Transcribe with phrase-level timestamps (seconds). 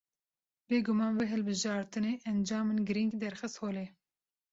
[0.67, 3.85] Bê guman vê hilbijartinê, encamên girîng derxist holê